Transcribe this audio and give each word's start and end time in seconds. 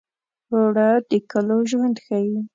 اوړه 0.53 0.89
د 1.09 1.11
کلو 1.31 1.57
ژوند 1.69 1.95
ښيي 2.05 2.39